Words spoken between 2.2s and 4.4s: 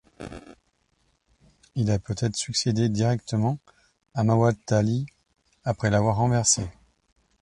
succédé directement à